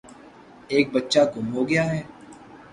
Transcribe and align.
ایک 0.73 0.85
بچہ 0.93 1.21
گُم 1.31 1.47
ہو 1.55 1.61
گیا 1.69 1.83
ہے۔ 1.91 2.01